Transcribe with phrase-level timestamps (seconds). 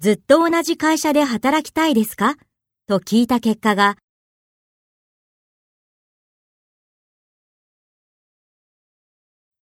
[0.00, 2.34] ずっと同じ会社で働きたいですか？
[2.88, 3.96] と聞いた結果が